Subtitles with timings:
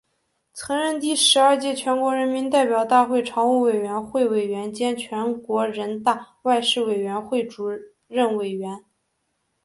[0.53, 7.69] 曾任第十二届全国人民代表大会常务委员会委员兼全国人大外事委员会主
[8.07, 8.83] 任委员。